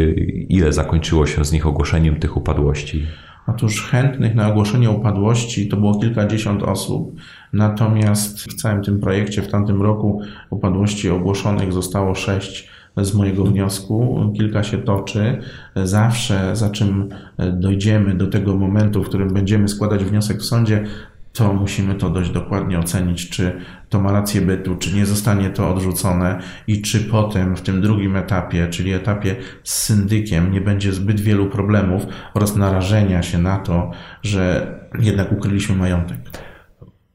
[0.48, 3.07] ile zakończyło się z nich ogłoszeniem tych upadłości?
[3.49, 7.17] Otóż chętnych na ogłoszenie upadłości to było kilkadziesiąt osób,
[7.53, 14.31] natomiast w całym tym projekcie w tamtym roku upadłości ogłoszonych zostało sześć z mojego wniosku.
[14.37, 15.41] Kilka się toczy.
[15.77, 17.09] Zawsze, za czym
[17.53, 20.85] dojdziemy do tego momentu, w którym będziemy składać wniosek w sądzie,
[21.33, 25.71] to musimy to dość dokładnie ocenić, czy to ma rację bytu, czy nie zostanie to
[25.71, 31.21] odrzucone i czy potem w tym drugim etapie, czyli etapie z syndykiem, nie będzie zbyt
[31.21, 32.03] wielu problemów
[32.35, 33.91] oraz narażenia się na to,
[34.23, 36.19] że jednak ukryliśmy majątek.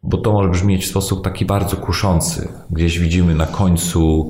[0.04, 2.50] Bo to może brzmieć w sposób taki bardzo kuszący.
[2.70, 4.30] Gdzieś widzimy na końcu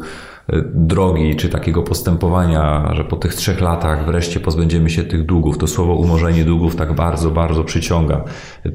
[0.74, 5.58] drogi czy takiego postępowania, że po tych trzech latach wreszcie pozbędziemy się tych długów.
[5.58, 8.24] To słowo umorzenie długów tak bardzo, bardzo przyciąga.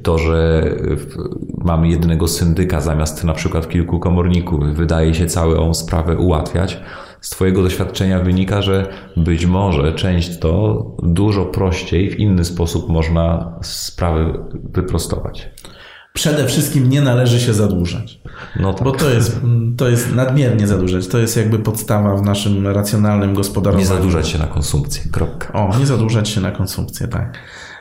[0.02, 0.64] To, że
[1.64, 6.80] mamy jednego syndyka zamiast na przykład kilku komorników, wydaje się całą sprawę ułatwiać.
[7.20, 13.58] Z Twojego doświadczenia wynika, że być może część to dużo prościej, w inny sposób można
[13.62, 15.50] sprawę wyprostować
[16.18, 18.20] przede wszystkim nie należy się zadłużać.
[18.60, 18.84] No tak.
[18.84, 19.40] Bo to jest,
[19.76, 21.06] to jest nadmiernie zadłużać.
[21.06, 23.90] To jest jakby podstawa w naszym racjonalnym gospodarowaniu.
[23.90, 25.10] Nie zadłużać się na konsumpcję.
[25.12, 25.52] Kropka.
[25.52, 27.38] O, nie zadłużać się na konsumpcję, tak.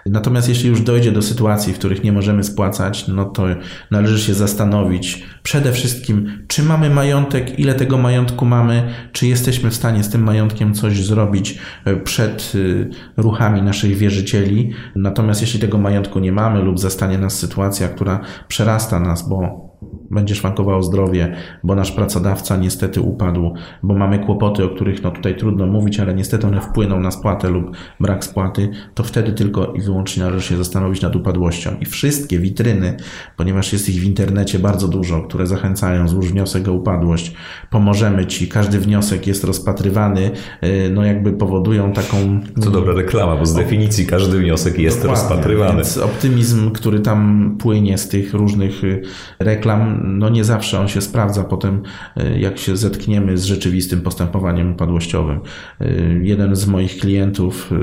[0.09, 3.43] Natomiast jeśli już dojdzie do sytuacji, w których nie możemy spłacać, no to
[3.91, 9.75] należy się zastanowić przede wszystkim, czy mamy majątek, ile tego majątku mamy, czy jesteśmy w
[9.75, 14.71] stanie z tym majątkiem coś zrobić e, przed e, ruchami naszych wierzycieli.
[14.95, 19.66] Natomiast jeśli tego majątku nie mamy lub zastanie nas sytuacja, która przerasta nas, bo
[20.11, 25.35] będzie szwankowało zdrowie, bo nasz pracodawca niestety upadł, bo mamy kłopoty, o których no tutaj
[25.35, 29.81] trudno mówić, ale niestety one wpłyną na spłatę lub brak spłaty, to wtedy tylko i
[29.81, 31.77] wyłącznie należy się zastanowić nad upadłością.
[31.81, 32.97] I wszystkie witryny,
[33.37, 37.33] ponieważ jest ich w internecie bardzo dużo, które zachęcają, złóż wniosek o upadłość,
[37.69, 40.31] pomożemy Ci, każdy wniosek jest rozpatrywany,
[40.63, 42.39] y, no jakby powodują taką...
[42.59, 45.75] Co dobra reklama, bo z definicji każdy wniosek jest Dokładnie, rozpatrywany.
[45.75, 49.01] Więc optymizm, który tam płynie z tych różnych y,
[49.39, 51.81] reklam, reklam, no nie zawsze on się sprawdza potem,
[52.15, 55.39] e, jak się zetkniemy z rzeczywistym postępowaniem upadłościowym.
[55.81, 55.87] E,
[56.21, 57.75] jeden z moich klientów e,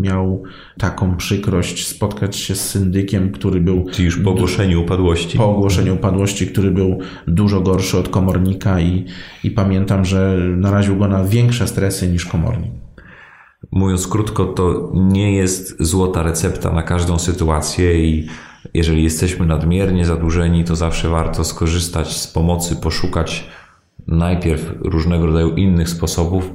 [0.00, 0.42] miał
[0.78, 3.86] taką przykrość spotkać się z syndykiem, który był.
[3.90, 5.38] Czyli już po ogłoszeniu upadłości.
[5.38, 9.04] Po ogłoszeniu upadłości, który był dużo gorszy od komornika i,
[9.44, 12.72] i pamiętam, że naraził go na większe stresy niż komornik.
[13.72, 18.26] Mówiąc krótko, to nie jest złota recepta na każdą sytuację i
[18.74, 23.48] jeżeli jesteśmy nadmiernie zadłużeni, to zawsze warto skorzystać z pomocy, poszukać
[24.06, 26.50] najpierw różnego rodzaju innych sposobów,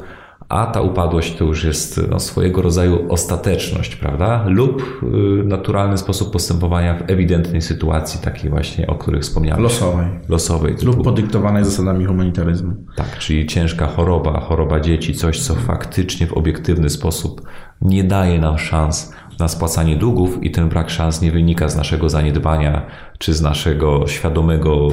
[0.51, 4.45] a ta upadłość to już jest no, swojego rodzaju ostateczność, prawda?
[4.47, 9.63] Lub y, naturalny sposób postępowania w ewidentnej sytuacji, takiej właśnie, o których wspomniałem.
[9.63, 10.07] Losowej.
[10.29, 10.75] Losowej.
[10.75, 12.73] Typu, Lub podyktowanej zasadami humanitaryzmu.
[12.95, 17.41] Tak, czyli ciężka choroba, choroba dzieci, coś, co faktycznie w obiektywny sposób
[17.81, 22.09] nie daje nam szans na spłacanie długów i ten brak szans nie wynika z naszego
[22.09, 22.85] zaniedbania
[23.17, 24.87] czy z naszego świadomego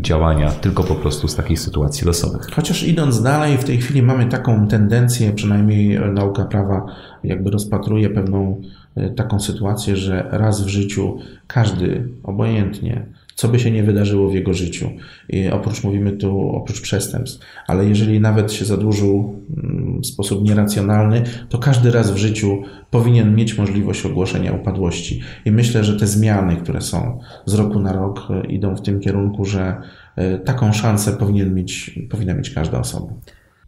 [0.00, 2.46] działania, tylko po prostu z takich sytuacji losowych.
[2.56, 6.86] Chociaż idąc dalej, w tej chwili mamy taką tendencję, przynajmniej nauka prawa
[7.24, 8.60] jakby rozpatruje pewną
[8.96, 13.06] e, taką sytuację, że raz w życiu każdy, obojętnie,
[13.38, 14.90] co by się nie wydarzyło w jego życiu.
[15.28, 21.22] I oprócz, mówimy tu, oprócz przestępstw, ale jeżeli nawet się zadłużył mm, w sposób nieracjonalny,
[21.48, 25.20] to każdy raz w życiu powinien mieć możliwość ogłoszenia upadłości.
[25.44, 29.00] I myślę, że te zmiany, które są z roku na rok, e, idą w tym
[29.00, 29.76] kierunku, że
[30.16, 33.12] e, taką szansę powinien mieć, powinna mieć każda osoba.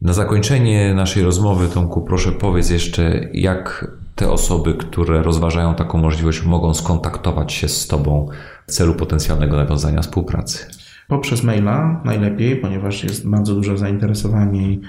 [0.02, 6.44] Na zakończenie naszej rozmowy, Tomku, proszę powiedz jeszcze, jak te osoby, które rozważają taką możliwość,
[6.44, 8.28] mogą skontaktować się z Tobą
[8.66, 10.66] w celu potencjalnego nawiązania współpracy?
[11.08, 14.80] Poprzez maila najlepiej, ponieważ jest bardzo duże zainteresowanie i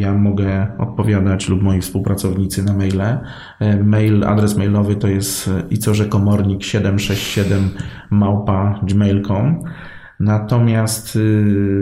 [0.00, 3.18] ja mogę odpowiadać lub moi współpracownicy na maile.
[3.84, 7.70] Mail, adres mailowy to jest icorzekomornik 767
[8.10, 9.62] małpa gmail.com.
[10.20, 11.18] Natomiast y,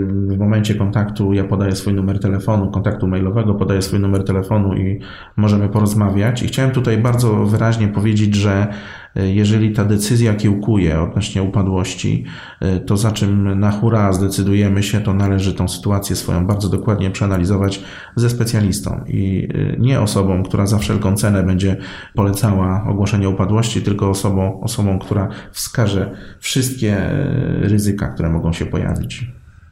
[0.08, 5.00] w momencie kontaktu ja podaję swój numer telefonu, kontaktu mailowego, podaję swój numer telefonu i
[5.36, 6.42] możemy porozmawiać.
[6.42, 8.66] I chciałem tutaj bardzo wyraźnie powiedzieć, że
[9.14, 12.24] jeżeli ta decyzja kiełkuje odnośnie upadłości,
[12.60, 17.10] e, to za czym na hura zdecydujemy się, to należy tą sytuację swoją bardzo dokładnie
[17.10, 17.80] przeanalizować
[18.16, 21.76] ze specjalistą i e, nie osobą, która za wszelką cenę będzie
[22.14, 27.14] polecała ogłoszenie upadłości, tylko osobą, osobą która wskaże wszystkie e,
[27.60, 29.26] ryzyka, które mogą się pojawić.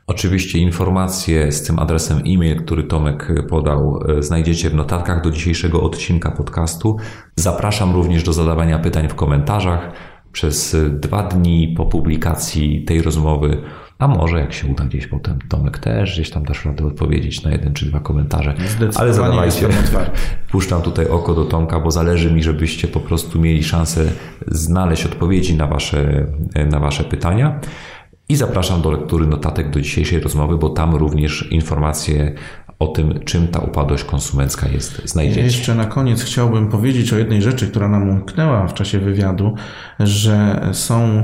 [0.06, 5.82] Oczywiście informacje z tym adresem e-mail, który Tomek podał, e, znajdziecie w notatkach do dzisiejszego
[5.82, 6.96] odcinka podcastu.
[7.36, 9.92] Zapraszam również do zadawania pytań w komentarzach
[10.32, 13.62] przez dwa dni po publikacji tej rozmowy.
[13.98, 17.50] A może jak się uda gdzieś potem, Tomek też gdzieś tam dasz radę odpowiedzieć na
[17.50, 18.54] jeden czy dwa komentarze.
[18.96, 19.68] Ale zadawajcie.
[20.52, 24.04] Puszczam tutaj oko do Tomka, bo zależy mi, żebyście po prostu mieli szansę
[24.46, 26.26] znaleźć odpowiedzi na wasze,
[26.70, 27.60] na wasze pytania.
[28.32, 32.34] I zapraszam do lektury notatek do dzisiejszej rozmowy, bo tam również informacje
[32.78, 35.40] o tym, czym ta upadłość konsumencka jest, znajdziecie.
[35.40, 39.54] Jeszcze na koniec chciałbym powiedzieć o jednej rzeczy, która nam umknęła w czasie wywiadu,
[40.00, 41.22] że są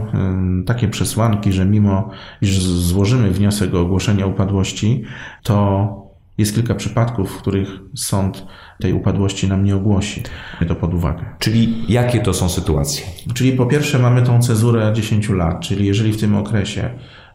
[0.66, 2.10] takie przesłanki, że mimo
[2.42, 5.04] iż złożymy wniosek o ogłoszenie upadłości,
[5.42, 6.07] to
[6.38, 8.46] jest kilka przypadków, w których sąd
[8.80, 10.22] tej upadłości nam nie ogłosi.
[10.68, 11.24] To pod uwagę.
[11.38, 13.06] Czyli jakie to są sytuacje?
[13.34, 16.90] Czyli po pierwsze mamy tą cezurę 10 lat, czyli jeżeli w tym okresie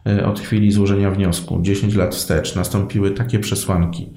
[0.06, 4.12] e, od chwili złożenia wniosku 10 lat wstecz nastąpiły takie przesłanki,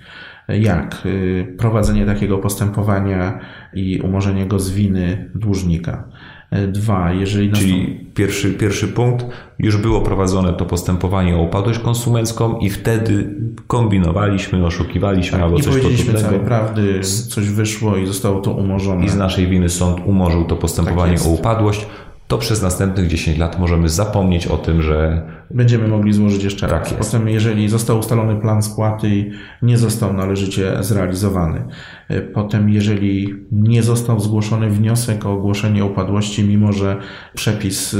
[0.47, 3.39] jak e, prowadzenie takiego postępowania
[3.73, 6.09] i umorzenie go z winy dłużnika,
[6.51, 9.25] E, dwa, jeżeli Czyli pierwszy, pierwszy punkt,
[9.59, 13.35] już było prowadzone to postępowanie o upadłość konsumencką i wtedy
[13.67, 19.05] kombinowaliśmy, oszukiwaliśmy tak, albo coś powiedzieliśmy całej prawdy, coś wyszło i zostało to umorzone.
[19.05, 21.87] I z naszej winy sąd umorzył to postępowanie tak o upadłość
[22.27, 25.21] to przez następnych 10 lat możemy zapomnieć o tym, że.
[25.51, 26.91] Będziemy mogli złożyć jeszcze tak raz.
[26.91, 27.11] Jest.
[27.11, 29.31] Potem, jeżeli został ustalony plan spłaty i
[29.61, 31.63] nie został należycie zrealizowany,
[32.09, 36.97] e, potem, jeżeli nie został zgłoszony wniosek o ogłoszenie upadłości, mimo że
[37.35, 37.97] przepis e,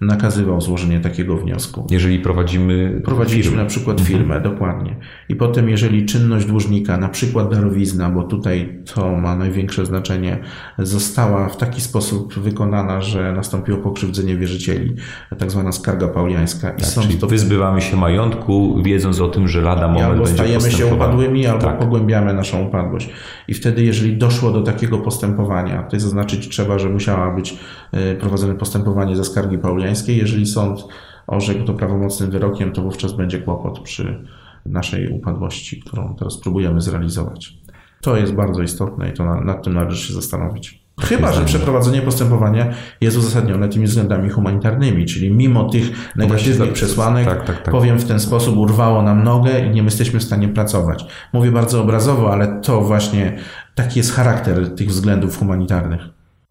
[0.00, 1.86] nakazywał złożenie takiego wniosku.
[1.90, 3.00] Jeżeli prowadzimy.
[3.04, 3.62] Prowadziliśmy firmę.
[3.62, 4.18] na przykład mhm.
[4.18, 4.52] firmę, mhm.
[4.54, 4.96] dokładnie.
[5.28, 10.38] I potem, jeżeli czynność dłużnika, na przykład darowizna, bo tutaj to ma największe znaczenie,
[10.78, 14.94] została w taki sposób wykonana, że nastąpił nastąpiło pokrzywdzenie wierzycieli,
[15.38, 16.72] tak zwana skarga pauliańska.
[16.80, 20.70] Tak, sąd czyli wyzbywamy się majątku, wiedząc o tym, że lada moment albo będzie stajemy
[20.70, 21.78] się upadłymi, albo tak.
[21.78, 23.10] pogłębiamy naszą upadłość.
[23.48, 27.58] I wtedy, jeżeli doszło do takiego postępowania, tutaj zaznaczyć trzeba, że musiała być
[27.92, 30.16] e, prowadzone postępowanie za skargi pauliańskiej.
[30.16, 30.84] Jeżeli sąd
[31.26, 34.24] orzekł to prawomocnym wyrokiem, to wówczas będzie kłopot przy
[34.66, 37.54] naszej upadłości, którą teraz próbujemy zrealizować.
[38.00, 40.79] To jest bardzo istotne i to nad tym należy się zastanowić.
[41.00, 42.66] Chyba, że przeprowadzenie postępowania
[43.00, 47.98] jest uzasadnione tymi względami humanitarnymi, czyli mimo tych negatywnych tak, przesłanek, tak, tak, tak, powiem
[47.98, 51.04] w ten sposób, urwało nam nogę i nie jesteśmy w stanie pracować.
[51.32, 53.38] Mówię bardzo obrazowo, ale to właśnie
[53.74, 56.00] taki jest charakter tych względów humanitarnych.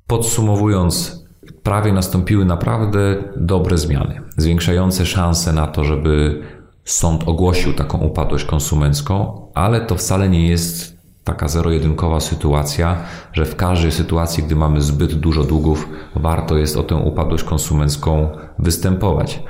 [0.08, 1.26] Podsumowując,
[1.64, 6.42] prawie nastąpiły naprawdę dobre zmiany, zwiększające szanse na to, żeby
[6.84, 10.99] sąd ogłosił taką upadłość konsumencką, ale to wcale nie jest
[11.30, 12.98] taka zero-jedynkowa sytuacja,
[13.34, 18.30] że w każdej sytuacji, gdy mamy zbyt dużo długów, warto jest o tę upadłość konsumencką
[18.60, 19.44] występować.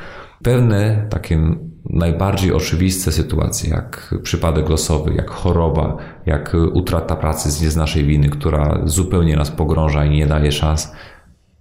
[0.44, 1.56] Pewne takie
[1.90, 8.80] najbardziej oczywiste sytuacje, jak przypadek losowy, jak choroba, jak utrata pracy z naszej winy, która
[8.86, 10.92] zupełnie nas pogrąża i nie daje szans,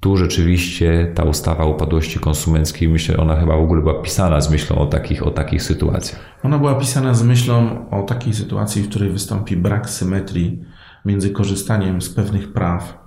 [0.00, 4.78] tu rzeczywiście ta ustawa upadłości konsumenckiej, myślę, ona chyba w ogóle była pisana z myślą
[4.78, 6.20] o takich, o takich sytuacjach.
[6.42, 10.64] Ona była pisana z myślą o takiej sytuacji, w której wystąpi brak symetrii
[11.04, 12.98] między korzystaniem z pewnych praw,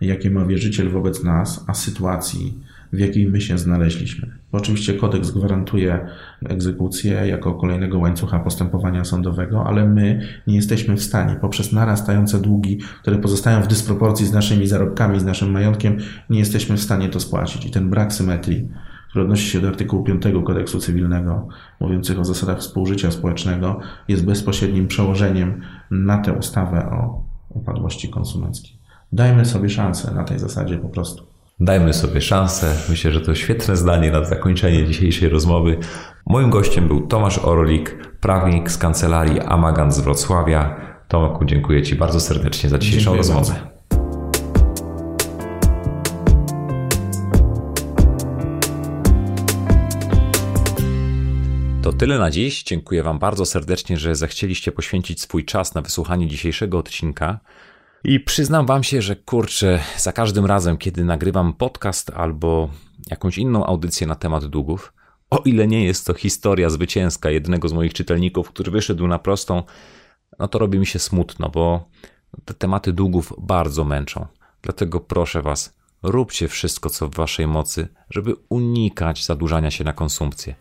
[0.00, 2.58] jakie ma wierzyciel wobec nas, a sytuacji,
[2.94, 4.38] w jakiej my się znaleźliśmy.
[4.52, 6.06] Oczywiście kodeks gwarantuje
[6.48, 12.78] egzekucję jako kolejnego łańcucha postępowania sądowego, ale my nie jesteśmy w stanie poprzez narastające długi,
[13.02, 15.96] które pozostają w dysproporcji z naszymi zarobkami, z naszym majątkiem,
[16.30, 17.66] nie jesteśmy w stanie to spłacić.
[17.66, 18.68] I ten brak symetrii,
[19.08, 21.48] który odnosi się do artykułu 5 kodeksu cywilnego,
[21.80, 28.76] mówiących o zasadach współżycia społecznego, jest bezpośrednim przełożeniem na tę ustawę o upadłości konsumenckiej.
[29.12, 31.33] Dajmy sobie szansę na tej zasadzie po prostu.
[31.60, 32.74] Dajmy sobie szansę.
[32.88, 35.78] Myślę, że to świetne zdanie na zakończenie dzisiejszej rozmowy.
[36.26, 40.80] Moim gościem był Tomasz Orlik, prawnik z kancelarii Amagan z Wrocławia.
[41.08, 43.54] Tomaku, dziękuję Ci bardzo serdecznie za dzisiejszą dziękuję rozmowę.
[43.54, 43.74] Bardzo.
[51.82, 52.62] To tyle na dziś.
[52.62, 57.40] Dziękuję Wam bardzo serdecznie, że zechcieliście poświęcić swój czas na wysłuchanie dzisiejszego odcinka.
[58.06, 62.68] I przyznam wam się, że kurczę, za każdym razem, kiedy nagrywam podcast albo
[63.10, 64.92] jakąś inną audycję na temat długów,
[65.30, 69.62] o ile nie jest to historia zwycięska jednego z moich czytelników, który wyszedł na prostą,
[70.38, 71.88] no to robi mi się smutno, bo
[72.44, 74.26] te tematy długów bardzo męczą.
[74.62, 80.54] Dlatego proszę was, róbcie wszystko, co w waszej mocy, żeby unikać zadłużania się na konsumpcję.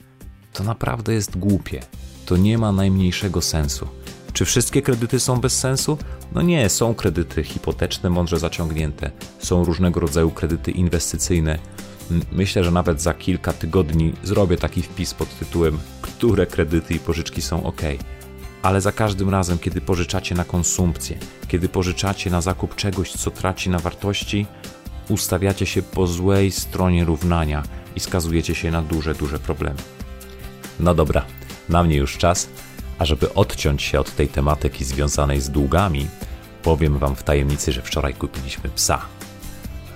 [0.54, 1.80] To naprawdę jest głupie.
[2.26, 3.88] To nie ma najmniejszego sensu.
[4.34, 5.98] Czy wszystkie kredyty są bez sensu?
[6.32, 11.60] No nie, są kredyty hipoteczne mądrze zaciągnięte, są różnego rodzaju kredyty inwestycyjne.
[12.32, 17.42] Myślę, że nawet za kilka tygodni zrobię taki wpis pod tytułem Które kredyty i pożyczki
[17.42, 17.82] są ok.
[18.62, 21.18] Ale za każdym razem, kiedy pożyczacie na konsumpcję,
[21.48, 24.46] kiedy pożyczacie na zakup czegoś, co traci na wartości,
[25.10, 27.64] ustawiacie się po złej stronie równania
[27.96, 29.80] i skazujecie się na duże, duże problemy.
[30.80, 31.26] No dobra,
[31.70, 32.50] na mnie już czas.
[33.00, 36.08] A żeby odciąć się od tej tematyki związanej z długami,
[36.64, 39.02] powiem Wam w tajemnicy, że wczoraj kupiliśmy psa.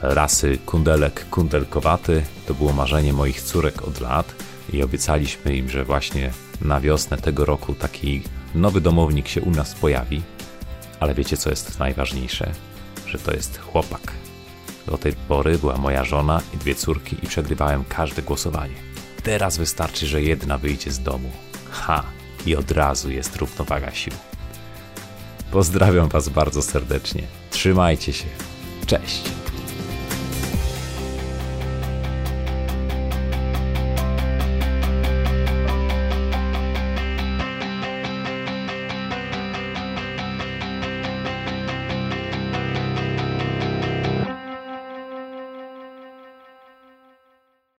[0.01, 4.35] Rasy kundelek kundelkowaty to było marzenie moich córek od lat
[4.73, 6.31] i obiecaliśmy im, że właśnie
[6.61, 8.21] na wiosnę tego roku taki
[8.55, 10.21] nowy domownik się u nas pojawi.
[10.99, 12.51] Ale wiecie co jest najważniejsze?
[13.07, 14.11] Że to jest chłopak.
[14.85, 18.75] Do tej pory była moja żona i dwie córki i przegrywałem każde głosowanie.
[19.23, 21.31] Teraz wystarczy, że jedna wyjdzie z domu.
[21.71, 22.03] Ha!
[22.45, 24.13] i od razu jest równowaga sił.
[25.51, 27.23] Pozdrawiam Was bardzo serdecznie.
[27.51, 28.25] Trzymajcie się.
[28.85, 29.21] Cześć.